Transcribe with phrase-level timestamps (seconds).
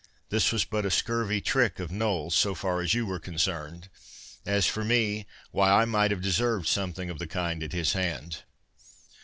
[0.29, 3.87] This was but a scurvy trick of Noll so far as you were concerned:
[4.47, 8.41] as for me, why I might have deserved something of the kind at his hand."